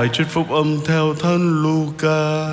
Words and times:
Bài 0.00 0.08
trích 0.12 0.26
phúc 0.26 0.50
âm 0.50 0.78
theo 0.86 1.14
thân 1.14 1.62
Luca. 1.62 2.48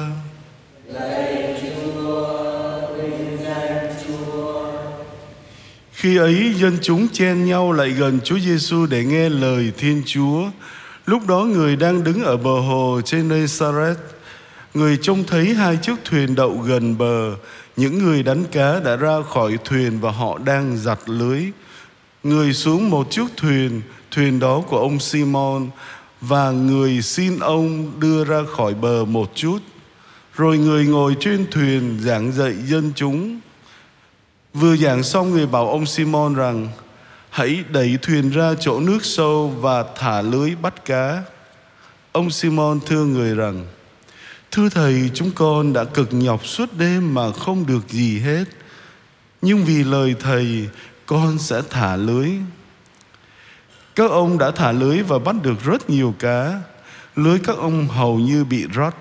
Khi 5.92 6.18
ấy 6.18 6.54
dân 6.58 6.78
chúng 6.82 7.08
chen 7.14 7.46
nhau 7.46 7.72
lại 7.72 7.90
gần 7.90 8.20
Chúa 8.24 8.40
Giêsu 8.40 8.86
để 8.86 9.04
nghe 9.04 9.30
lời 9.30 9.72
Thiên 9.78 10.02
Chúa. 10.06 10.44
Lúc 11.06 11.28
đó 11.28 11.40
người 11.40 11.76
đang 11.76 12.04
đứng 12.04 12.24
ở 12.24 12.38
bờ 12.38 12.60
hồ 12.60 13.02
trên 13.06 13.28
nơi 13.28 13.48
Saret. 13.48 13.98
Người 14.74 14.98
trông 15.02 15.24
thấy 15.24 15.54
hai 15.54 15.78
chiếc 15.82 15.96
thuyền 16.06 16.36
đậu 16.36 16.58
gần 16.58 16.98
bờ. 16.98 17.36
Những 17.76 17.98
người 18.04 18.24
đánh 18.24 18.44
cá 18.52 18.80
đã 18.80 18.96
ra 18.96 19.22
khỏi 19.34 19.58
thuyền 19.66 20.00
và 20.00 20.12
họ 20.12 20.38
đang 20.38 20.78
giặt 20.78 21.00
lưới. 21.06 21.44
Người 22.24 22.54
xuống 22.54 22.90
một 22.90 23.12
chiếc 23.12 23.28
thuyền, 23.38 23.82
thuyền 24.12 24.40
đó 24.40 24.62
của 24.68 24.78
ông 24.78 25.00
Simon 25.00 25.70
và 26.22 26.52
người 26.52 27.02
xin 27.02 27.40
ông 27.40 28.00
đưa 28.00 28.24
ra 28.24 28.44
khỏi 28.58 28.74
bờ 28.74 29.06
một 29.06 29.32
chút. 29.36 29.60
Rồi 30.36 30.58
người 30.58 30.86
ngồi 30.86 31.16
trên 31.20 31.46
thuyền 31.52 32.00
giảng 32.02 32.32
dạy 32.32 32.54
dân 32.66 32.92
chúng. 32.96 33.40
Vừa 34.54 34.76
giảng 34.76 35.04
xong 35.04 35.32
người 35.32 35.48
bảo 35.48 35.70
ông 35.70 35.86
Simon 35.86 36.34
rằng, 36.34 36.68
Hãy 37.30 37.64
đẩy 37.70 37.98
thuyền 38.02 38.30
ra 38.30 38.54
chỗ 38.60 38.80
nước 38.80 39.06
sâu 39.06 39.50
và 39.50 39.86
thả 39.96 40.22
lưới 40.22 40.56
bắt 40.56 40.86
cá. 40.86 41.24
Ông 42.12 42.32
Simon 42.32 42.80
thưa 42.86 43.06
người 43.06 43.36
rằng, 43.36 43.66
Thưa 44.52 44.70
Thầy, 44.70 45.12
chúng 45.14 45.32
con 45.32 45.74
đã 45.74 45.84
cực 45.84 46.10
nhọc 46.12 46.46
suốt 46.46 46.74
đêm 46.78 47.14
mà 47.14 47.32
không 47.32 47.66
được 47.66 47.90
gì 47.90 48.20
hết 48.20 48.44
Nhưng 49.42 49.66
vì 49.66 49.84
lời 49.84 50.16
Thầy, 50.20 50.68
con 51.06 51.38
sẽ 51.38 51.62
thả 51.70 51.96
lưới 51.96 52.30
các 53.98 54.12
ông 54.12 54.38
đã 54.38 54.52
thả 54.52 54.72
lưới 54.72 55.02
và 55.02 55.20
bắt 55.20 55.36
được 55.44 55.64
rất 55.64 55.90
nhiều 55.90 56.16
cá 56.20 56.62
Lưới 57.16 57.40
các 57.40 57.58
ông 57.58 57.88
hầu 57.88 58.20
như 58.20 58.46
bị 58.46 58.66
rót 58.74 58.94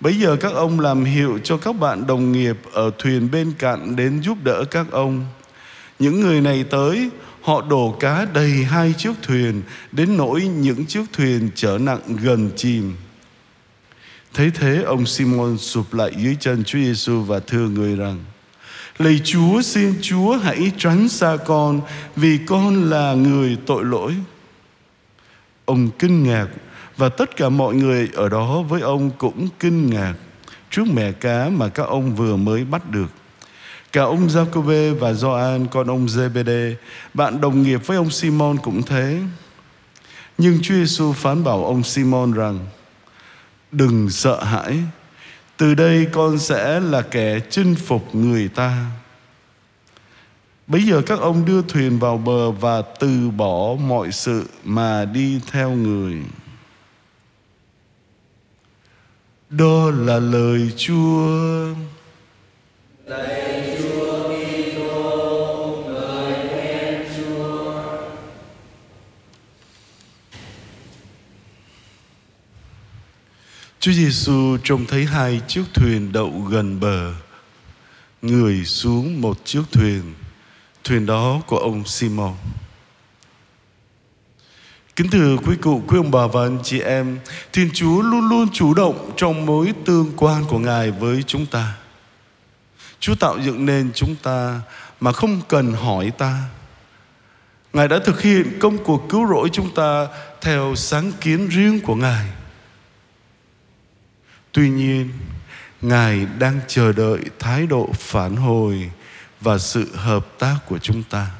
Bây 0.00 0.14
giờ 0.14 0.36
các 0.40 0.52
ông 0.52 0.80
làm 0.80 1.04
hiệu 1.04 1.38
cho 1.44 1.56
các 1.56 1.72
bạn 1.72 2.06
đồng 2.06 2.32
nghiệp 2.32 2.56
ở 2.72 2.90
thuyền 2.98 3.30
bên 3.30 3.52
cạnh 3.58 3.96
đến 3.96 4.20
giúp 4.20 4.38
đỡ 4.44 4.64
các 4.70 4.86
ông. 4.90 5.26
Những 5.98 6.20
người 6.20 6.40
này 6.40 6.64
tới, 6.70 7.10
họ 7.42 7.62
đổ 7.68 7.96
cá 8.00 8.26
đầy 8.34 8.50
hai 8.50 8.94
chiếc 8.98 9.12
thuyền, 9.22 9.62
đến 9.92 10.16
nỗi 10.16 10.42
những 10.42 10.86
chiếc 10.86 11.04
thuyền 11.12 11.50
chở 11.54 11.78
nặng 11.80 12.00
gần 12.22 12.50
chìm. 12.56 12.96
Thấy 14.34 14.50
thế, 14.54 14.82
ông 14.82 15.06
Simon 15.06 15.58
sụp 15.58 15.94
lại 15.94 16.12
dưới 16.18 16.36
chân 16.40 16.64
Chúa 16.64 16.78
Giêsu 16.78 17.22
và 17.22 17.40
thưa 17.40 17.68
người 17.68 17.96
rằng: 17.96 18.24
Lạy 18.98 19.20
Chúa, 19.24 19.62
xin 19.62 19.94
Chúa 20.02 20.36
hãy 20.36 20.72
tránh 20.78 21.08
xa 21.08 21.36
con, 21.46 21.80
vì 22.16 22.38
con 22.46 22.90
là 22.90 23.14
người 23.14 23.58
tội 23.66 23.84
lỗi. 23.84 24.14
Ông 25.64 25.90
kinh 25.98 26.22
ngạc 26.22 26.46
và 26.96 27.08
tất 27.08 27.36
cả 27.36 27.48
mọi 27.48 27.74
người 27.74 28.08
ở 28.14 28.28
đó 28.28 28.62
với 28.62 28.80
ông 28.80 29.10
cũng 29.18 29.48
kinh 29.60 29.90
ngạc 29.90 30.14
trước 30.70 30.84
mẹ 30.94 31.12
cá 31.12 31.48
mà 31.48 31.68
các 31.68 31.82
ông 31.82 32.14
vừa 32.14 32.36
mới 32.36 32.64
bắt 32.64 32.90
được. 32.90 33.06
Cả 33.92 34.02
ông 34.02 34.28
Jacobe 34.28 34.94
và 34.94 35.12
Gioan 35.12 35.66
con 35.66 35.86
ông 35.86 36.06
Zebede, 36.06 36.74
bạn 37.14 37.40
đồng 37.40 37.62
nghiệp 37.62 37.86
với 37.86 37.96
ông 37.96 38.10
Simon 38.10 38.56
cũng 38.56 38.82
thế. 38.82 39.20
Nhưng 40.38 40.58
Chúa 40.62 40.74
Giêsu 40.74 41.12
phán 41.12 41.44
bảo 41.44 41.64
ông 41.64 41.82
Simon 41.82 42.32
rằng: 42.32 42.58
Đừng 43.72 44.10
sợ 44.10 44.44
hãi, 44.44 44.78
từ 45.56 45.74
đây 45.74 46.06
con 46.12 46.38
sẽ 46.38 46.80
là 46.80 47.02
kẻ 47.02 47.40
chinh 47.50 47.74
phục 47.74 48.14
người 48.14 48.48
ta. 48.48 48.86
Bây 50.66 50.82
giờ 50.82 51.02
các 51.06 51.20
ông 51.20 51.44
đưa 51.44 51.62
thuyền 51.62 51.98
vào 51.98 52.18
bờ 52.18 52.50
và 52.50 52.82
từ 52.82 53.30
bỏ 53.30 53.74
mọi 53.80 54.12
sự 54.12 54.46
mà 54.64 55.04
đi 55.04 55.40
theo 55.50 55.70
người. 55.70 56.14
Đó 59.50 59.90
là 59.90 60.18
lời 60.18 60.72
Chúa. 60.76 61.26
Lạy 63.04 63.35
Chúa 73.86 73.92
Giêsu 73.92 74.56
trông 74.64 74.86
thấy 74.86 75.04
hai 75.04 75.40
chiếc 75.48 75.62
thuyền 75.74 76.12
đậu 76.12 76.30
gần 76.50 76.80
bờ. 76.80 77.12
Người 78.22 78.64
xuống 78.64 79.20
một 79.20 79.44
chiếc 79.44 79.62
thuyền, 79.72 80.14
thuyền 80.84 81.06
đó 81.06 81.40
của 81.46 81.58
ông 81.58 81.84
Simon. 81.84 82.34
Kính 84.96 85.10
thưa 85.10 85.36
quý 85.36 85.56
cụ, 85.60 85.82
quý 85.88 85.96
ông 85.96 86.10
bà 86.10 86.26
và 86.26 86.42
anh 86.42 86.58
chị 86.62 86.80
em, 86.80 87.18
Thiên 87.52 87.70
Chúa 87.74 88.02
luôn 88.02 88.28
luôn 88.28 88.48
chủ 88.52 88.74
động 88.74 89.12
trong 89.16 89.46
mối 89.46 89.72
tương 89.84 90.12
quan 90.16 90.44
của 90.44 90.58
Ngài 90.58 90.90
với 90.90 91.22
chúng 91.26 91.46
ta. 91.46 91.76
Chúa 93.00 93.14
tạo 93.14 93.38
dựng 93.38 93.66
nên 93.66 93.90
chúng 93.94 94.16
ta 94.16 94.60
mà 95.00 95.12
không 95.12 95.40
cần 95.48 95.72
hỏi 95.72 96.12
ta. 96.18 96.42
Ngài 97.72 97.88
đã 97.88 97.98
thực 98.04 98.22
hiện 98.22 98.58
công 98.60 98.84
cuộc 98.84 99.08
cứu 99.08 99.26
rỗi 99.28 99.48
chúng 99.52 99.74
ta 99.74 100.06
theo 100.40 100.74
sáng 100.76 101.12
kiến 101.20 101.48
riêng 101.48 101.80
của 101.80 101.94
Ngài. 101.94 102.26
Tuy 104.56 104.70
nhiên, 104.70 105.08
Ngài 105.82 106.26
đang 106.38 106.60
chờ 106.68 106.92
đợi 106.92 107.20
thái 107.38 107.66
độ 107.66 107.90
phản 107.92 108.36
hồi 108.36 108.90
và 109.40 109.58
sự 109.58 109.96
hợp 109.96 110.26
tác 110.38 110.56
của 110.68 110.78
chúng 110.78 111.02
ta. 111.02 111.30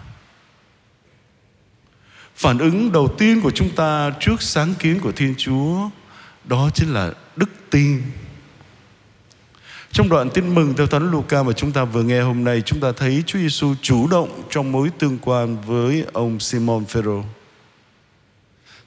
Phản 2.34 2.59
ứng 2.59 2.93
đầu 2.93 3.09
tiên 3.19 3.41
của 3.41 3.50
chúng 3.50 3.75
ta 3.77 4.10
trước 4.21 4.43
sáng 4.43 4.75
kiến 4.78 5.00
của 5.00 5.12
Thiên 5.12 5.34
Chúa 5.38 5.91
đó 6.44 6.71
chính 6.75 6.94
là 6.94 7.12
đức 7.37 7.49
tin. 7.71 8.03
Trong 9.93 10.09
đoạn 10.09 10.31
tin 10.31 10.54
mừng 10.54 10.75
theo 10.77 10.87
Thánh 10.87 11.10
Luca 11.10 11.43
mà 11.43 11.53
chúng 11.53 11.72
ta 11.72 11.84
vừa 11.84 12.03
nghe 12.03 12.21
hôm 12.21 12.44
nay, 12.44 12.62
chúng 12.62 12.81
ta 12.81 12.93
thấy 12.97 13.22
Chúa 13.27 13.38
Giêsu 13.38 13.75
chủ 13.83 14.09
động 14.09 14.43
trong 14.50 14.72
mối 14.72 14.91
tương 14.98 15.19
quan 15.19 15.60
với 15.60 16.04
ông 16.12 16.41
Simon 16.41 16.84
Phêrô. 16.84 17.25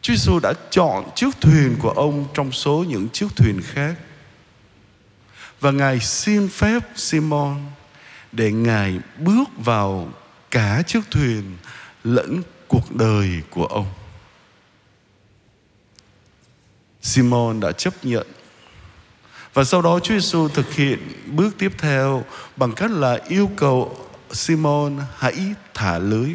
Chúa 0.02 0.14
Giêsu 0.14 0.40
đã 0.40 0.54
chọn 0.70 1.10
chiếc 1.16 1.42
thuyền 1.42 1.76
của 1.80 1.92
ông 1.92 2.26
trong 2.34 2.52
số 2.52 2.86
những 2.88 3.10
chiếc 3.10 3.36
thuyền 3.36 3.62
khác. 3.62 3.96
Và 5.60 5.72
Ngài 5.72 6.00
xin 6.00 6.50
phép 6.50 6.80
Simon 6.96 7.58
để 8.32 8.52
Ngài 8.52 9.00
bước 9.18 9.50
vào 9.58 10.14
cả 10.52 10.84
chiếc 10.88 11.02
thuyền 11.12 11.58
lẫn 12.04 12.42
cuộc 12.68 12.96
đời 12.96 13.42
của 13.50 13.66
ông. 13.66 13.88
Simon 17.02 17.60
đã 17.60 17.72
chấp 17.72 17.94
nhận 18.04 18.28
và 19.54 19.64
sau 19.64 19.82
đó 19.82 20.00
Chúa 20.00 20.14
Giêsu 20.14 20.48
thực 20.48 20.74
hiện 20.74 21.00
bước 21.26 21.56
tiếp 21.58 21.72
theo 21.78 22.26
bằng 22.56 22.72
cách 22.72 22.92
là 22.92 23.20
yêu 23.28 23.52
cầu 23.56 24.08
Simon 24.32 24.98
hãy 25.18 25.54
thả 25.74 26.00
lưới. 26.00 26.30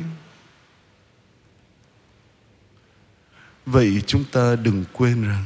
Vậy 3.67 4.03
chúng 4.06 4.25
ta 4.25 4.56
đừng 4.56 4.85
quên 4.93 5.29
rằng 5.29 5.45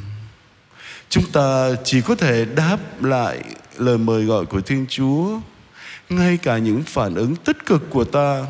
chúng 1.09 1.31
ta 1.33 1.69
chỉ 1.85 2.01
có 2.01 2.15
thể 2.15 2.45
đáp 2.45 3.03
lại 3.03 3.43
lời 3.81 3.99
mời 3.99 4.25
gọi 4.25 4.47
của 4.47 4.61
Thiên 4.61 4.87
Chúa 4.89 5.41
ngay 6.09 6.37
cả 6.37 6.59
những 6.59 6.83
phản 6.83 7.15
ứng 7.15 7.37
tích 7.37 7.67
cực 7.67 7.91
của 7.91 8.05
ta 8.05 8.47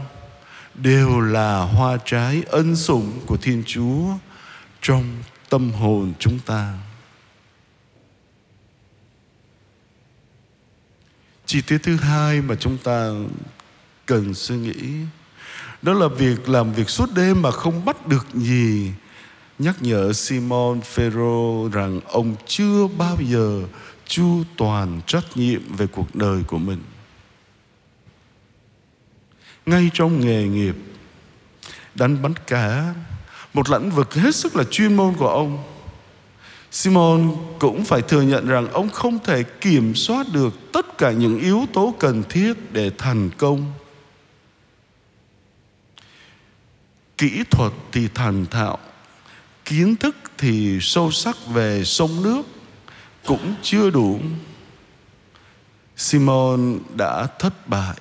đều 0.75 1.21
là 1.21 1.59
hoa 1.59 1.99
trái 2.05 2.43
ân 2.47 2.77
sủng 2.77 3.21
của 3.27 3.37
Thiên 3.37 3.63
Chúa 3.67 4.05
trong 4.83 5.05
tâm 5.49 5.73
hồn 5.73 6.13
chúng 6.19 6.39
ta. 6.39 6.75
Chi 11.47 11.61
tiết 11.61 11.79
thứ 11.83 11.97
hai 11.97 12.41
mà 12.41 12.55
chúng 12.55 12.79
ta 12.79 13.11
cần 14.07 14.35
suy 14.35 14.57
nghĩ, 14.57 14.91
đó 15.83 15.93
là 15.93 16.09
việc 16.09 16.49
làm 16.49 16.73
việc 16.73 16.89
suốt 16.89 17.15
đêm 17.15 17.43
mà 17.43 17.51
không 17.51 17.85
bắt 17.85 18.07
được 18.07 18.27
gì 18.35 18.93
nhắc 19.59 19.83
nhở 19.83 20.13
Simon 20.13 20.81
Phêrô 20.81 21.69
rằng 21.69 22.01
ông 22.07 22.35
chưa 22.47 22.87
bao 22.99 23.19
giờ 23.21 23.63
chu 24.09 24.45
toàn 24.57 25.01
trách 25.07 25.25
nhiệm 25.35 25.77
về 25.77 25.87
cuộc 25.87 26.15
đời 26.15 26.43
của 26.47 26.59
mình 26.59 26.83
ngay 29.67 29.91
trong 29.95 30.21
nghề 30.21 30.45
nghiệp 30.45 30.77
đánh 31.95 32.23
bắn 32.23 32.35
cá 32.47 32.95
một 33.55 33.71
lĩnh 33.71 33.91
vực 33.91 34.15
hết 34.15 34.35
sức 34.35 34.57
là 34.57 34.65
chuyên 34.71 34.97
môn 34.97 35.15
của 35.15 35.29
ông 35.29 35.65
Simon 36.71 37.37
cũng 37.59 37.85
phải 37.85 38.03
thừa 38.03 38.23
nhận 38.23 38.47
rằng 38.47 38.73
ông 38.73 38.89
không 38.89 39.19
thể 39.25 39.43
kiểm 39.43 39.95
soát 39.95 40.27
được 40.33 40.73
tất 40.73 40.99
cả 40.99 41.13
những 41.13 41.39
yếu 41.39 41.67
tố 41.73 41.95
cần 41.99 42.23
thiết 42.29 42.73
để 42.73 42.91
thành 42.99 43.31
công. 43.39 43.73
Kỹ 47.19 47.45
thuật 47.51 47.73
thì 47.93 48.09
thành 48.15 48.47
thạo, 48.47 48.79
kiến 49.65 49.97
thức 49.97 50.17
thì 50.39 50.79
sâu 50.81 51.11
sắc 51.11 51.37
về 51.47 51.85
sông 51.85 52.23
nước 52.23 52.43
cũng 53.29 53.55
chưa 53.63 53.91
đủ. 53.91 54.21
Simon 55.97 56.79
đã 56.95 57.27
thất 57.39 57.69
bại. 57.69 57.97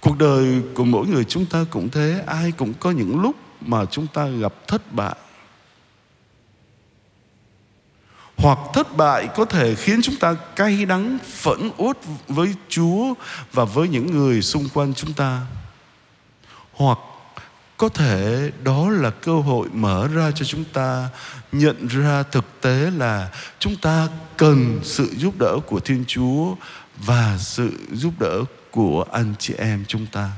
Cuộc 0.00 0.18
đời 0.18 0.62
của 0.74 0.84
mỗi 0.84 1.06
người 1.06 1.24
chúng 1.24 1.46
ta 1.46 1.64
cũng 1.70 1.88
thế, 1.88 2.24
ai 2.26 2.52
cũng 2.52 2.74
có 2.80 2.90
những 2.90 3.20
lúc 3.20 3.36
mà 3.60 3.84
chúng 3.84 4.06
ta 4.06 4.26
gặp 4.26 4.54
thất 4.68 4.92
bại 4.92 5.16
hoặc 8.36 8.58
thất 8.74 8.96
bại 8.96 9.28
có 9.34 9.44
thể 9.44 9.74
khiến 9.74 10.00
chúng 10.02 10.16
ta 10.16 10.34
cay 10.56 10.84
đắng 10.84 11.18
phẫn 11.24 11.70
uất 11.76 11.98
với 12.28 12.54
Chúa 12.68 13.14
và 13.52 13.64
với 13.64 13.88
những 13.88 14.06
người 14.06 14.42
xung 14.42 14.68
quanh 14.74 14.94
chúng 14.94 15.12
ta. 15.12 15.40
Hoặc 16.72 16.98
có 17.76 17.88
thể 17.88 18.50
đó 18.64 18.90
là 18.90 19.10
cơ 19.10 19.40
hội 19.40 19.68
mở 19.72 20.08
ra 20.08 20.30
cho 20.30 20.44
chúng 20.44 20.64
ta 20.64 21.08
nhận 21.52 21.86
ra 21.86 22.22
thực 22.22 22.44
tế 22.60 22.90
là 22.90 23.30
chúng 23.58 23.76
ta 23.76 24.08
cần 24.36 24.80
sự 24.82 25.14
giúp 25.16 25.34
đỡ 25.38 25.58
của 25.66 25.80
Thiên 25.80 26.04
Chúa 26.08 26.54
và 26.96 27.38
sự 27.38 27.72
giúp 27.92 28.12
đỡ 28.20 28.44
của 28.70 29.06
anh 29.12 29.34
chị 29.38 29.54
em 29.58 29.84
chúng 29.88 30.06
ta. 30.06 30.30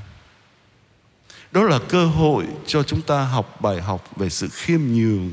Đó 1.52 1.62
là 1.62 1.78
cơ 1.88 2.06
hội 2.06 2.46
cho 2.66 2.82
chúng 2.82 3.02
ta 3.02 3.24
học 3.24 3.60
bài 3.60 3.80
học 3.80 4.16
về 4.16 4.28
sự 4.28 4.48
khiêm 4.48 4.80
nhường 4.80 5.32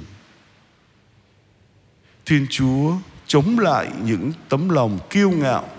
Thiên 2.26 2.48
Chúa 2.50 2.94
chống 3.28 3.60
lại 3.60 3.88
những 4.04 4.32
tấm 4.50 4.70
lòng 4.70 5.00
kiêu 5.10 5.32
ngạo. 5.32 5.70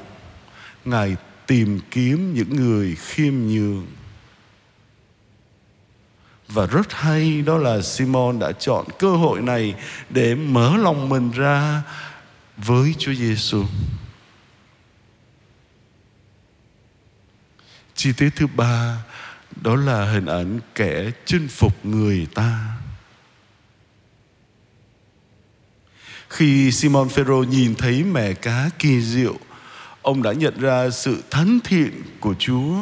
Ngài 0.84 1.16
tìm 1.46 1.80
kiếm 1.90 2.34
những 2.34 2.56
người 2.56 2.94
khiêm 2.94 3.34
nhường. 3.34 3.86
Và 6.56 6.66
rất 6.66 6.92
hay 6.92 7.42
đó 7.42 7.58
là 7.58 7.82
Simon 7.82 8.38
đã 8.38 8.52
chọn 8.52 8.86
cơ 8.98 9.16
hội 9.16 9.42
này 9.42 9.74
để 10.10 10.34
mở 10.34 10.76
lòng 10.76 11.08
mình 11.08 11.30
ra 11.30 11.82
với 12.56 12.94
Chúa 12.98 13.14
Giêsu. 13.14 13.64
Chi 17.94 18.12
tiết 18.16 18.30
thứ 18.36 18.46
ba 18.46 18.98
đó 19.62 19.76
là 19.76 20.04
hình 20.12 20.26
ảnh 20.26 20.60
kẻ 20.74 21.10
chinh 21.24 21.48
phục 21.48 21.86
người 21.86 22.26
ta. 22.34 22.76
Khi 26.28 26.72
Simon 26.72 27.08
Phêrô 27.08 27.42
nhìn 27.42 27.74
thấy 27.74 28.02
mẻ 28.04 28.32
cá 28.32 28.70
kỳ 28.78 29.00
diệu, 29.00 29.36
ông 30.02 30.22
đã 30.22 30.32
nhận 30.32 30.60
ra 30.60 30.90
sự 30.90 31.22
thánh 31.30 31.58
thiện 31.64 32.02
của 32.20 32.34
Chúa. 32.38 32.76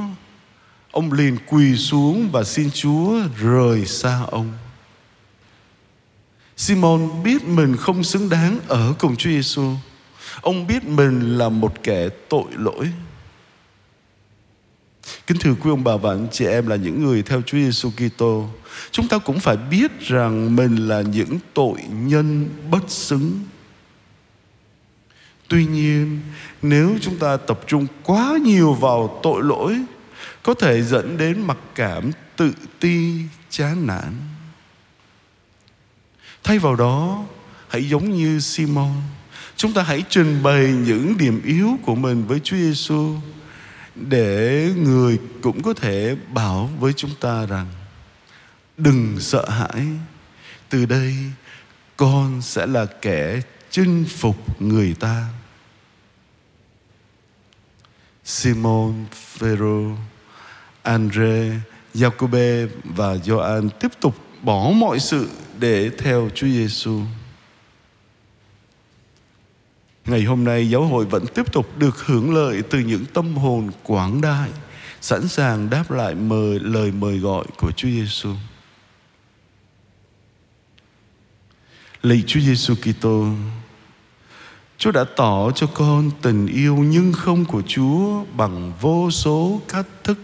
Ông 0.94 1.12
liền 1.12 1.36
quỳ 1.46 1.76
xuống 1.76 2.28
và 2.32 2.44
xin 2.44 2.70
Chúa 2.70 3.20
rời 3.40 3.86
xa 3.86 4.20
ông. 4.30 4.52
Simon 6.56 7.22
biết 7.22 7.44
mình 7.44 7.76
không 7.76 8.04
xứng 8.04 8.28
đáng 8.28 8.58
ở 8.68 8.94
cùng 8.98 9.16
Chúa 9.16 9.30
Giêsu. 9.30 9.70
Ông 10.40 10.66
biết 10.66 10.84
mình 10.84 11.38
là 11.38 11.48
một 11.48 11.74
kẻ 11.82 12.08
tội 12.28 12.44
lỗi. 12.52 12.92
Kính 15.26 15.38
thưa 15.40 15.54
quý 15.54 15.70
ông 15.70 15.84
bà 15.84 15.96
và 15.96 16.10
anh 16.10 16.26
chị 16.32 16.46
em 16.46 16.66
là 16.66 16.76
những 16.76 17.04
người 17.04 17.22
theo 17.22 17.42
Chúa 17.42 17.58
Giêsu 17.58 17.90
Kitô, 17.90 18.48
chúng 18.90 19.08
ta 19.08 19.18
cũng 19.18 19.40
phải 19.40 19.56
biết 19.56 20.00
rằng 20.00 20.56
mình 20.56 20.76
là 20.76 21.02
những 21.02 21.38
tội 21.54 21.78
nhân 21.90 22.48
bất 22.70 22.90
xứng. 22.90 23.40
Tuy 25.48 25.66
nhiên, 25.66 26.20
nếu 26.62 26.96
chúng 27.00 27.18
ta 27.18 27.36
tập 27.36 27.60
trung 27.66 27.86
quá 28.02 28.38
nhiều 28.42 28.72
vào 28.72 29.20
tội 29.22 29.42
lỗi, 29.42 29.76
có 30.44 30.54
thể 30.54 30.82
dẫn 30.82 31.16
đến 31.16 31.40
mặc 31.40 31.58
cảm, 31.74 32.10
tự 32.36 32.52
ti, 32.80 33.20
chán 33.50 33.86
nản. 33.86 34.12
Thay 36.42 36.58
vào 36.58 36.76
đó, 36.76 37.24
hãy 37.68 37.88
giống 37.88 38.10
như 38.10 38.40
Simon, 38.40 38.92
chúng 39.56 39.72
ta 39.72 39.82
hãy 39.82 40.04
trình 40.08 40.42
bày 40.42 40.66
những 40.66 41.18
điểm 41.18 41.42
yếu 41.44 41.78
của 41.82 41.94
mình 41.94 42.26
với 42.26 42.40
Chúa 42.40 42.56
Giêsu 42.56 43.16
để 43.94 44.70
người 44.76 45.18
cũng 45.42 45.62
có 45.62 45.74
thể 45.74 46.16
bảo 46.32 46.70
với 46.78 46.92
chúng 46.92 47.14
ta 47.20 47.46
rằng 47.46 47.66
đừng 48.76 49.16
sợ 49.20 49.48
hãi 49.48 49.86
từ 50.68 50.86
đây 50.86 51.14
con 51.96 52.42
sẽ 52.42 52.66
là 52.66 52.86
kẻ 52.86 53.40
chinh 53.70 54.04
phục 54.08 54.62
người 54.62 54.94
ta 55.00 55.24
Simon, 58.24 59.04
Phêrô, 59.12 59.96
Andre, 60.84 61.50
Jacobe 61.94 62.68
và 62.84 63.16
Gioan 63.16 63.70
tiếp 63.80 63.90
tục 64.00 64.14
bỏ 64.42 64.70
mọi 64.70 65.00
sự 65.00 65.28
để 65.58 65.90
theo 65.98 66.30
Chúa 66.34 66.46
Giêsu. 66.46 67.00
Ngày 70.06 70.22
hôm 70.24 70.44
nay 70.44 70.70
giáo 70.70 70.84
hội 70.84 71.04
vẫn 71.04 71.26
tiếp 71.34 71.52
tục 71.52 71.78
được 71.78 72.06
hưởng 72.06 72.34
lợi 72.34 72.62
từ 72.70 72.78
những 72.78 73.04
tâm 73.04 73.36
hồn 73.36 73.70
quảng 73.82 74.20
đại, 74.20 74.50
sẵn 75.00 75.28
sàng 75.28 75.70
đáp 75.70 75.90
lại 75.90 76.14
mời 76.14 76.60
lời 76.60 76.92
mời 76.92 77.18
gọi 77.18 77.44
của 77.58 77.70
Chúa 77.72 77.88
Giêsu. 77.88 78.34
Lạy 82.02 82.24
Chúa 82.26 82.40
Giêsu 82.40 82.74
Kitô, 82.74 83.26
Chúa 84.78 84.90
đã 84.90 85.04
tỏ 85.16 85.50
cho 85.50 85.66
con 85.66 86.10
tình 86.22 86.46
yêu 86.46 86.76
nhưng 86.76 87.12
không 87.12 87.44
của 87.44 87.62
Chúa 87.66 88.24
bằng 88.36 88.72
vô 88.80 89.10
số 89.10 89.60
cách 89.68 89.86
thức 90.04 90.18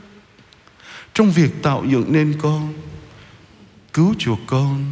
trong 1.14 1.30
việc 1.30 1.62
tạo 1.62 1.84
dựng 1.84 2.12
nên 2.12 2.38
con, 2.42 2.72
cứu 3.92 4.14
chuộc 4.18 4.38
con, 4.46 4.84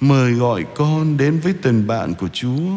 mời 0.00 0.32
gọi 0.32 0.64
con 0.74 1.16
đến 1.16 1.40
với 1.40 1.54
tình 1.62 1.86
bạn 1.86 2.14
của 2.14 2.28
Chúa 2.28 2.70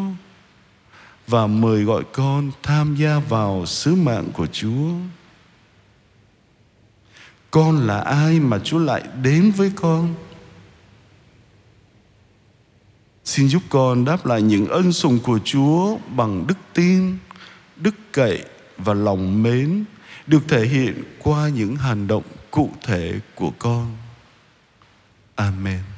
và 1.26 1.46
mời 1.46 1.84
gọi 1.84 2.04
con 2.12 2.50
tham 2.62 2.96
gia 2.96 3.18
vào 3.18 3.66
sứ 3.66 3.94
mạng 3.94 4.28
của 4.32 4.46
Chúa. 4.46 4.92
Con 7.50 7.86
là 7.86 8.00
ai 8.00 8.40
mà 8.40 8.58
Chúa 8.58 8.78
lại 8.78 9.02
đến 9.22 9.52
với 9.56 9.72
con? 9.76 10.14
Xin 13.24 13.48
giúp 13.48 13.62
con 13.68 14.04
đáp 14.04 14.26
lại 14.26 14.42
những 14.42 14.66
ân 14.66 14.92
sủng 14.92 15.18
của 15.22 15.38
Chúa 15.44 15.96
bằng 16.16 16.46
đức 16.46 16.58
tin, 16.74 17.18
đức 17.76 17.94
cậy 18.12 18.44
và 18.78 18.94
lòng 18.94 19.42
mến 19.42 19.84
được 20.26 20.48
thể 20.48 20.66
hiện 20.66 21.02
qua 21.18 21.48
những 21.48 21.76
hành 21.76 22.06
động 22.06 22.22
cụ 22.50 22.70
thể 22.82 23.20
của 23.34 23.52
con. 23.58 23.96
Amen. 25.34 25.97